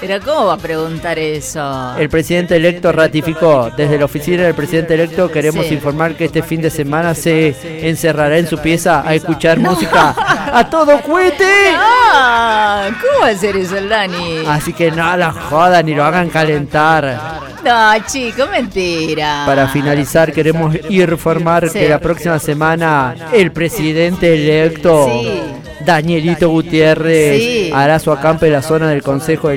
Pero 0.00 0.20
¿cómo 0.24 0.46
va 0.46 0.54
a 0.54 0.58
preguntar 0.58 1.18
eso? 1.18 1.96
El 1.98 2.08
presidente 2.08 2.54
electo 2.54 2.92
ratificó. 2.92 3.70
Desde 3.76 3.98
la 3.98 4.04
oficina 4.04 4.44
del 4.44 4.54
presidente 4.54 4.94
electo 4.94 5.28
queremos 5.30 5.66
Sí. 5.66 5.74
informar 5.74 6.14
que 6.14 6.26
este 6.26 6.42
fin 6.42 6.60
de 6.62 6.70
semana 6.70 7.14
se 7.16 7.56
encerrará 7.88 8.38
en 8.38 8.46
su 8.46 8.58
pieza 8.58 9.02
a 9.04 9.14
escuchar 9.14 9.58
música 9.58 10.14
a 10.52 10.70
todo 10.70 11.00
cuete. 11.00 11.44
Ah, 11.74 12.88
¿Cómo 13.00 13.24
va 13.24 13.30
a 13.30 13.34
ser 13.34 13.56
eso 13.56 13.76
el 13.76 13.88
Dani? 13.88 14.44
Así 14.46 14.72
que 14.72 14.92
no 14.92 15.16
la 15.16 15.32
jodan 15.32 15.84
ni 15.86 15.94
lo 15.96 16.04
hagan 16.04 16.28
calentar. 16.30 17.18
No, 17.64 17.92
chico, 18.06 18.46
mentira. 18.46 19.42
Para 19.46 19.66
finalizar, 19.66 20.32
queremos 20.32 20.76
informar 20.88 21.68
Sí. 21.70 21.76
que 21.80 21.88
la 21.88 21.98
próxima 21.98 22.38
semana 22.38 23.16
el 23.32 23.50
presidente 23.50 24.32
electo, 24.32 25.08
Sí. 25.10 25.42
Danielito 25.84 26.50
Gutiérrez, 26.50 27.72
hará 27.72 27.98
su 27.98 28.12
acampe 28.12 28.46
en 28.46 28.52
la 28.52 28.62
zona 28.62 28.88
del 28.88 29.02
Consejo 29.02 29.48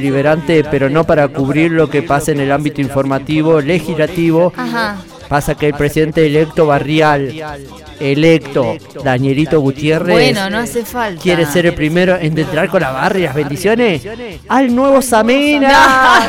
Pero 0.70 0.90
no 0.90 1.04
para 1.04 1.28
cubrir 1.28 1.72
lo 1.72 1.90
que 1.90 2.02
pasa 2.02 2.32
en 2.32 2.40
el 2.40 2.52
ámbito 2.52 2.82
informativo 2.82 3.62
legislativo. 3.62 4.54
Ajá. 4.56 4.98
Pasa 5.28 5.56
que 5.56 5.68
el 5.68 5.74
presidente 5.74 6.26
electo 6.26 6.66
barrial, 6.66 7.34
electo 8.02 8.76
Danielito 9.02 9.62
Gutiérrez, 9.62 10.14
Bueno, 10.14 10.50
no 10.50 10.58
hace 10.58 10.84
falta. 10.84 11.22
quiere 11.22 11.46
ser 11.46 11.68
el 11.68 11.74
primero 11.74 12.18
en 12.18 12.38
entrar 12.38 12.68
con 12.68 12.82
la 12.82 12.92
barra 12.92 13.18
y 13.18 13.22
las 13.22 13.34
bendiciones 13.36 14.06
al 14.50 14.76
nuevo 14.76 15.02
Samena. 15.02 16.20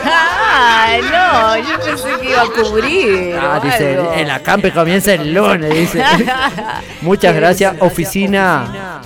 No, 1.10 1.56
yo 1.56 1.80
pensé 1.84 2.08
que 2.20 2.30
iba 2.30 2.42
a 2.42 2.46
cubrir. 2.46 3.34
Ah, 3.40 3.60
dice, 3.60 3.98
el 4.18 4.30
acampe 4.30 4.70
comienza 4.70 5.14
el 5.14 5.34
lunes, 5.34 5.74
dice. 5.74 6.04
Muchas 7.02 7.34
gracias, 7.34 7.74
oficina 7.80 9.00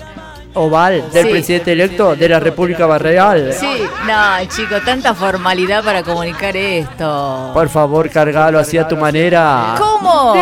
oval 0.57 1.11
del 1.13 1.25
Sí. 1.27 1.31
presidente 1.31 1.73
electo 1.73 2.17
de 2.17 2.29
la 2.29 2.41
República 2.41 2.87
Barreal. 2.87 3.53
Sí, 3.59 3.83
no, 4.07 4.45
chico, 4.49 4.77
tanta 4.85 5.15
formalidad 5.15 5.85
para 5.85 6.03
comunicar 6.03 6.57
esto. 6.57 7.51
Por 7.55 7.69
favor, 7.69 8.11
cargalo 8.11 8.59
así 8.59 8.77
a 8.79 8.89
tu 8.89 8.97
manera. 8.97 9.77
¿Cómo? 9.79 10.35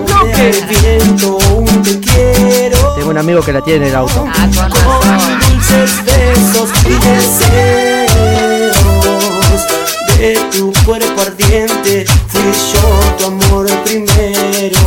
¡Néstor 0.00 0.28
en 0.84 1.16
bloque! 1.16 2.70
Tengo 2.96 3.10
un 3.10 3.18
amigo 3.18 3.40
que 3.40 3.52
la 3.52 3.62
tiene 3.62 3.86
en 3.86 3.92
el 3.92 3.96
auto. 3.96 4.26
Ah, 4.28 4.48
con 4.52 4.70
razón. 4.70 5.38
dulces 5.48 6.04
besos 6.04 6.70
y 6.84 6.92
deseos 7.06 8.06
de 10.18 10.38
tu 10.50 10.72
cuerpo 10.84 11.20
ardiente 11.20 12.06
fui 12.28 12.52
yo 12.72 12.80
tu 13.18 13.26
amor 13.26 13.66
primero 13.84 14.80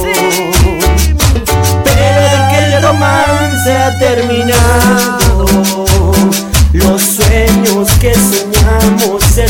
pero 1.84 2.38
que 2.50 2.60
el 2.66 2.82
romance 2.82 3.72
ha 3.78 4.00
terminado 4.00 5.46
los 6.74 7.02
sueños 7.02 7.90
que 8.02 8.14
soñamos 8.16 9.24
se 9.24 9.48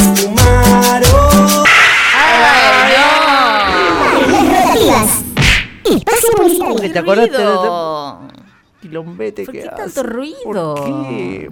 ¿Te 5.97 6.99
acordaste 6.99 7.37
de 7.37 8.39
quilombete 8.81 9.43
¿Por 9.43 9.53
que 9.53 9.61
qué 9.61 9.67
hace? 9.67 9.75
tanto 9.77 10.03
ruido? 10.03 10.73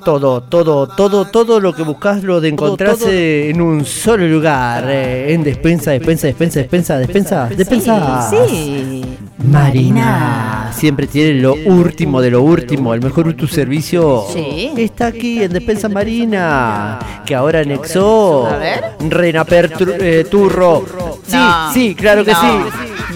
Todo, 0.06 0.44
todo, 0.44 0.88
todo, 0.88 1.26
todo 1.26 1.60
lo 1.60 1.74
que 1.74 1.84
buscas 1.84 2.24
lo 2.24 2.40
de 2.40 2.48
encontrarse 2.50 3.50
en 3.50 3.60
un 3.62 3.84
solo 3.86 4.26
lugar. 4.28 4.86
eh, 4.88 5.34
en 5.34 5.44
despensa, 5.44 5.92
despensa, 5.92 6.28
despensa, 6.28 6.60
despensa, 6.60 6.98
despensa, 7.00 7.50
despensa. 7.50 8.30
Sí. 8.48 9.04
Marina. 9.44 10.72
Siempre 10.74 11.06
tiene 11.08 11.42
lo 11.42 11.54
último 11.54 12.22
de 12.22 12.32
lo 12.32 12.42
último. 12.42 12.94
El 12.94 13.02
mejor 13.02 13.34
tu 13.34 13.46
servicio 13.48 14.24
Sí. 14.32 14.72
está 14.78 15.08
aquí 15.08 15.44
en 15.44 15.52
Despensa 15.52 15.90
Marina. 15.90 17.00
Que 17.26 17.36
ahora 17.36 17.60
anexó 17.60 18.46
A 18.48 18.58
ver. 18.58 18.84
Renaper 19.10 19.74
eh, 20.00 20.26
Turro. 20.30 20.86
Sí, 21.28 21.36
No. 21.36 21.74
sí, 21.74 21.94
claro 21.96 22.24
que 22.24 22.32
No. 22.32 22.40
sí. 22.40 22.48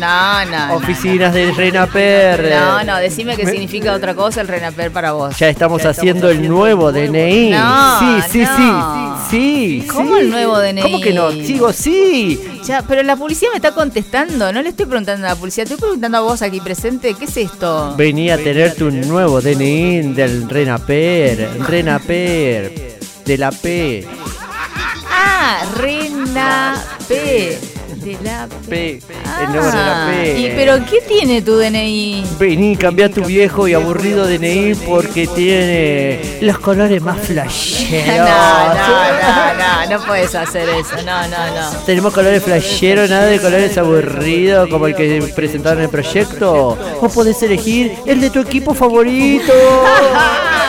No, 0.01 0.45
no. 0.45 0.67
no. 0.67 0.75
Oficinas 0.77 1.31
del 1.33 1.55
Renaper. 1.55 2.49
No, 2.49 2.83
no, 2.83 2.97
decime 2.97 3.35
que 3.35 3.45
Me- 3.45 3.51
significa 3.51 3.93
otra 3.93 4.15
cosa 4.15 4.41
el 4.41 4.47
Renaper 4.47 4.91
para 4.91 5.11
vos. 5.11 5.37
Ya 5.37 5.47
estamos 5.49 5.85
haciendo 5.85 6.27
el 6.29 6.49
nuevo 6.49 6.91
DNI. 6.91 7.51
No, 7.51 7.99
sí, 7.99 8.21
sí, 8.31 8.39
no. 8.39 9.19
sí, 9.29 9.81
sí. 9.81 9.87
¿Cómo 9.87 10.15
sí. 10.15 10.21
el 10.21 10.31
nuevo 10.31 10.57
DNI? 10.59 10.81
¿Cómo 10.81 10.99
que 11.01 11.13
no? 11.13 11.31
Sigo, 11.31 11.71
sí. 11.71 12.39
Ya, 12.65 12.81
pero 12.87 13.03
la 13.03 13.15
policía 13.15 13.49
me 13.51 13.57
está 13.57 13.73
contestando. 13.73 14.51
No 14.51 14.61
le 14.63 14.69
estoy 14.69 14.87
preguntando 14.87 15.27
a 15.27 15.29
la 15.29 15.35
policía, 15.35 15.63
estoy 15.65 15.77
preguntando 15.77 16.17
a 16.17 16.21
vos 16.21 16.41
aquí 16.41 16.59
presente. 16.61 17.13
¿Qué 17.13 17.25
es 17.25 17.37
esto? 17.37 17.93
Venía 17.95 18.35
a 18.35 18.37
tenerte 18.37 18.83
un 18.83 19.01
nuevo 19.01 19.39
DNI 19.39 20.13
del 20.13 20.49
Renaper. 20.49 21.59
Renaper. 21.67 22.91
De 23.25 23.37
la 23.37 23.51
P. 23.51 24.07
Ah, 25.11 25.63
Rena 25.77 26.75
P. 27.07 27.57
De 28.03 28.17
la 28.23 28.47
P. 28.67 28.93
El 28.93 29.01
Ah, 29.25 30.09
Renaper. 30.11 30.37
¿Y 30.39 30.49
pero 30.55 30.77
qué 30.89 31.01
tiene 31.07 31.41
tu 31.41 31.55
DNI? 31.57 32.23
Vení, 32.39 32.75
cambia 32.75 33.09
tu 33.09 33.23
viejo 33.23 33.67
y 33.67 33.73
aburrido 33.73 34.25
DNI 34.27 34.75
porque 34.87 35.27
tiene 35.27 36.19
los 36.41 36.57
colores 36.59 37.01
más 37.01 37.17
No, 37.21 37.23
flasheros. 37.23 38.17
no, 38.17 38.73
no, 38.73 39.53
no, 39.89 39.97
no 39.99 40.05
puedes 40.05 40.33
hacer 40.33 40.67
eso. 40.69 40.95
No, 41.05 41.27
no, 41.27 41.55
no. 41.55 41.77
Tenemos 41.85 42.13
colores 42.13 42.41
flasheros, 42.43 43.09
nada 43.09 43.25
de 43.25 43.39
colores 43.39 43.77
aburridos 43.77 44.67
como 44.69 44.87
el 44.87 44.95
que 44.95 45.21
presentaron 45.35 45.79
en 45.79 45.83
el 45.85 45.89
proyecto. 45.89 46.77
Vos 46.99 47.13
podés 47.13 47.41
elegir 47.43 47.93
el 48.05 48.19
de 48.19 48.29
tu 48.31 48.39
equipo 48.39 48.73
favorito. 48.73 49.53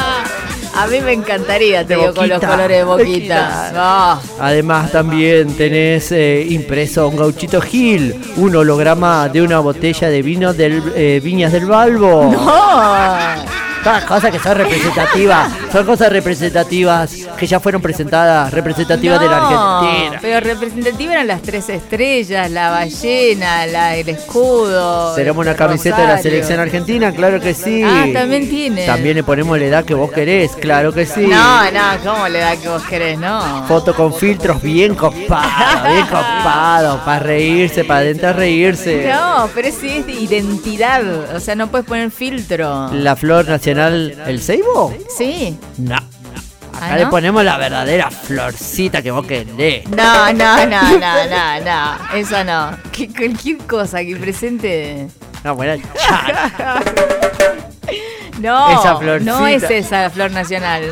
A 0.74 0.86
mí 0.86 1.00
me 1.00 1.12
encantaría, 1.12 1.86
te 1.86 1.94
digo, 1.96 2.14
con 2.14 2.28
los 2.28 2.40
colores 2.40 2.78
de 2.78 2.84
boquita. 2.84 3.12
Boquita. 3.12 3.72
Ah, 3.74 4.20
Además 4.40 4.90
también 4.90 5.54
tenés 5.54 6.10
eh, 6.12 6.46
impreso 6.48 7.08
un 7.08 7.16
gauchito 7.16 7.60
Gil, 7.60 8.14
un 8.36 8.56
holograma 8.56 9.28
de 9.28 9.42
una 9.42 9.60
botella 9.60 10.08
de 10.08 10.22
vino 10.22 10.52
del 10.54 10.82
eh, 10.96 11.20
Viñas 11.22 11.52
del 11.52 11.66
Balbo. 11.66 12.32
¡No! 12.32 13.71
Todas 13.82 14.04
cosas 14.04 14.30
que 14.30 14.38
son 14.38 14.56
representativas, 14.56 15.52
son 15.72 15.84
cosas 15.86 16.12
representativas 16.12 17.12
que 17.36 17.46
ya 17.46 17.58
fueron 17.58 17.82
presentadas, 17.82 18.52
representativas 18.52 19.20
de 19.20 19.26
la 19.26 19.36
Argentina. 19.36 20.18
Pero 20.20 20.40
representativa 20.40 21.12
eran 21.14 21.26
las 21.26 21.42
tres 21.42 21.68
estrellas, 21.68 22.50
la 22.50 22.70
ballena, 22.70 23.66
la, 23.66 23.96
el 23.96 24.08
escudo. 24.08 25.14
Tenemos 25.14 25.44
una 25.44 25.54
camiseta 25.54 26.02
de 26.02 26.06
la 26.06 26.18
selección 26.18 26.60
argentina, 26.60 27.12
claro 27.12 27.40
que 27.40 27.54
sí. 27.54 27.82
Ah, 27.84 28.06
también 28.12 28.48
tiene. 28.48 28.86
También 28.86 29.16
le 29.16 29.24
ponemos 29.24 29.58
la 29.58 29.64
edad 29.64 29.84
que 29.84 29.94
vos 29.94 30.12
querés, 30.12 30.52
claro 30.56 30.92
que 30.92 31.04
sí. 31.04 31.26
No, 31.26 31.64
no, 31.70 31.80
¿cómo 32.04 32.28
le 32.28 32.38
da 32.38 32.56
que 32.56 32.68
vos 32.68 32.82
querés? 32.84 33.18
No. 33.18 33.64
Foto 33.66 33.94
con 33.94 34.14
filtros 34.14 34.62
bien 34.62 34.94
copados, 34.94 35.92
bien 35.92 36.06
copados, 36.06 37.00
para 37.00 37.18
reírse, 37.18 37.84
para 37.84 38.00
adentro 38.00 38.28
a 38.28 38.32
reírse. 38.32 39.10
No, 39.12 39.48
pero 39.54 39.68
ese 39.68 39.98
es 39.98 40.06
de 40.06 40.12
identidad. 40.12 41.02
O 41.34 41.40
sea, 41.40 41.54
no 41.54 41.68
puedes 41.68 41.86
poner 41.86 42.10
filtro. 42.10 42.90
La 42.92 43.16
flor 43.16 43.48
nacional, 43.48 43.71
¿el 43.78 44.40
ceibo? 44.40 44.94
Sí. 45.16 45.58
No. 45.78 45.96
Acá 45.96 46.94
¿Ah, 46.94 46.96
le 46.96 47.04
no? 47.04 47.10
ponemos 47.10 47.44
la 47.44 47.58
verdadera 47.58 48.10
florcita 48.10 49.02
que 49.02 49.10
vos 49.10 49.24
querés. 49.26 49.88
No, 49.88 50.32
no, 50.32 50.66
no, 50.66 50.98
no, 50.98 51.26
no, 51.28 51.60
no. 51.64 52.14
Eso 52.16 52.42
no. 52.44 52.76
Que 52.90 53.08
cualquier 53.08 53.58
cosa 53.58 54.00
que 54.00 54.16
presente. 54.16 55.08
Buena 55.54 55.76
chata. 55.94 56.82
No, 58.40 58.70
Esa 58.80 58.96
florcita. 58.96 59.30
no 59.38 59.46
es 59.46 59.62
esa 59.64 60.08
flor 60.10 60.30
nacional. 60.32 60.82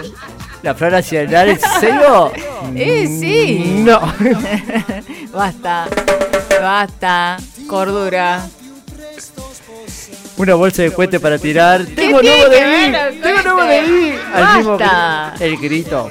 ¿La 0.62 0.74
flor 0.74 0.92
nacional, 0.92 1.48
el 1.48 1.58
ceibo? 1.58 2.32
Eh, 2.76 3.06
sí. 3.18 3.82
No. 3.84 4.00
Basta. 5.32 5.86
Basta. 6.60 7.36
Cordura. 7.66 8.42
Una 10.40 10.54
bolsa 10.54 10.80
de 10.82 10.90
cohete 10.90 11.20
para 11.20 11.36
tirar. 11.36 11.84
Tengo 11.84 12.22
nuevo 12.22 12.48
de 12.48 12.60
mí. 12.64 13.20
Tengo 13.22 13.42
nuevo 13.42 13.62
de 13.62 13.82
mí. 13.82 14.12
Al 14.32 14.56
mismo 14.56 14.78
el 15.38 15.56
grito. 15.58 16.08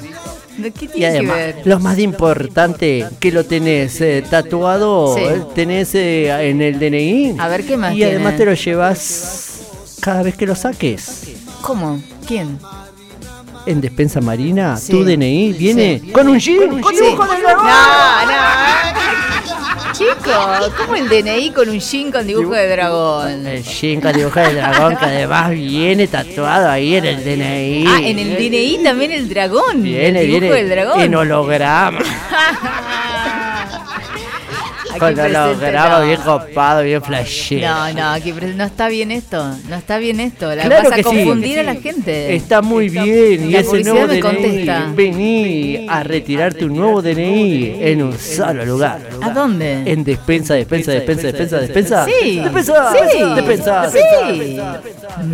¿Qué 0.78 0.84
Y 0.84 0.88
que 0.88 1.06
además, 1.06 1.36
ver? 1.36 1.62
lo 1.64 1.80
más 1.80 1.98
importante 1.98 3.06
que 3.18 3.32
lo 3.32 3.44
tenés 3.44 4.00
eh, 4.00 4.22
tatuado, 4.28 5.16
Sí. 5.16 5.22
eh, 5.24 5.42
tenés 5.52 5.94
eh, 5.96 6.48
en 6.48 6.62
el 6.62 6.78
DNI. 6.78 7.36
A 7.40 7.48
ver, 7.48 7.66
¿qué 7.66 7.76
más 7.76 7.92
Y 7.96 8.04
además 8.04 8.36
te 8.36 8.44
lo 8.44 8.54
llevas 8.54 9.96
cada 10.00 10.22
vez 10.22 10.36
que 10.36 10.46
lo 10.46 10.54
saques. 10.54 11.24
¿Cómo? 11.62 12.00
¿Quién? 12.24 12.58
En 13.66 13.80
Despensa 13.80 14.20
Marina, 14.20 14.76
Sí. 14.76 14.92
tu 14.92 15.02
DNI 15.02 15.54
viene 15.54 16.02
con 16.12 16.28
un 16.28 16.38
jean, 16.38 16.80
con 16.80 16.94
de 16.94 17.00
dragón. 17.00 17.66
No, 17.66 18.26
no. 18.26 18.59
Chicos. 20.00 20.72
¿Cómo 20.78 20.96
el 20.96 21.08
DNI 21.08 21.50
con 21.50 21.68
un 21.68 21.78
jean 21.78 22.10
con 22.10 22.26
dibujo 22.26 22.54
de 22.54 22.68
dragón? 22.68 23.46
El 23.46 23.62
Shinka 23.62 24.12
dibujo 24.12 24.40
del 24.40 24.56
dragón 24.56 24.96
que 24.96 25.04
además 25.04 25.50
viene 25.50 26.06
tatuado 26.06 26.70
ahí 26.70 26.96
en 26.96 27.04
el 27.04 27.24
DNI. 27.24 27.84
Ah, 27.86 28.00
en 28.02 28.18
el 28.18 28.36
DNI 28.36 28.80
también 28.82 29.12
el 29.12 29.28
dragón. 29.28 29.82
Viene, 29.82 30.20
el 30.20 30.26
dibujo 30.26 30.40
viene 30.40 30.56
del 30.56 30.68
dragón. 30.70 31.00
en 31.00 31.14
holograma. 31.14 31.98
Presente, 35.06 35.38
holograma 35.38 35.98
no. 36.00 36.06
bien 36.06 36.20
copado, 36.20 36.82
bien 36.82 37.02
flashero. 37.02 37.68
No, 37.68 37.92
no, 37.92 38.10
aquí 38.10 38.32
no 38.32 38.64
está 38.64 38.88
bien 38.88 39.10
esto. 39.10 39.44
No 39.68 39.76
está 39.76 39.98
bien 39.98 40.20
esto. 40.20 40.54
La 40.54 40.62
Claro 40.64 40.84
vas 40.84 40.92
a 40.92 40.96
que 40.96 41.02
sí. 41.02 41.08
confundir 41.08 41.58
a 41.58 41.62
la 41.62 41.74
gente. 41.74 42.34
Está 42.34 42.62
muy 42.62 42.88
bien 42.88 43.48
y 43.48 43.52
La 43.52 43.60
ese 43.60 43.82
nuevo 43.82 44.06
me 44.06 44.14
DNI, 44.14 44.20
contesta. 44.20 44.92
vení 44.94 45.86
a 45.88 46.02
retirarte 46.02 46.64
un 46.64 46.76
nuevo 46.76 47.02
DNI 47.02 47.76
en 47.80 48.02
un 48.02 48.18
solo 48.18 48.64
lugar. 48.64 49.00
¿A 49.22 49.30
dónde? 49.30 49.82
En 49.90 50.04
despensa, 50.04 50.54
despensa, 50.54 50.92
despensa, 50.92 51.22
despensa, 51.28 51.56
despensa. 51.58 52.06
Sí. 52.06 52.40
Despensa, 52.40 52.92
Sí. 52.92 53.18
despensa, 53.34 53.90
Sí. 53.90 54.58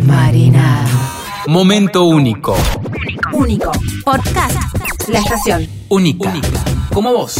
Marina. 0.05 0.85
Momento 1.47 2.03
único. 2.05 2.55
Único. 3.33 3.71
Podcast. 4.03 4.55
La 5.07 5.19
estación. 5.19 5.67
Única. 5.89 6.33
Como 6.93 7.13
vos. 7.13 7.35